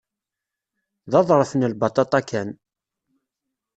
[1.11, 2.49] D aḍref n lbaṭaṭa kan.